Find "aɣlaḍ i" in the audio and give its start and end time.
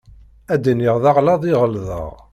1.09-1.53